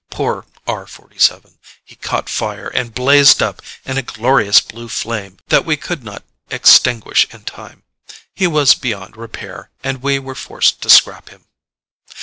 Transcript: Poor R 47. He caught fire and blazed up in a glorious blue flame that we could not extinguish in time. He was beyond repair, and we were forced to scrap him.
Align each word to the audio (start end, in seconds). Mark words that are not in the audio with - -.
Poor 0.09 0.47
R 0.65 0.87
47. 0.87 1.59
He 1.85 1.95
caught 1.95 2.27
fire 2.27 2.69
and 2.69 2.91
blazed 2.95 3.43
up 3.43 3.61
in 3.85 3.99
a 3.99 4.01
glorious 4.01 4.59
blue 4.59 4.89
flame 4.89 5.37
that 5.49 5.63
we 5.63 5.77
could 5.77 6.03
not 6.03 6.23
extinguish 6.49 7.27
in 7.31 7.43
time. 7.43 7.83
He 8.33 8.47
was 8.47 8.73
beyond 8.73 9.15
repair, 9.15 9.69
and 9.83 10.01
we 10.01 10.17
were 10.17 10.33
forced 10.33 10.81
to 10.81 10.89
scrap 10.89 11.29
him. 11.29 11.45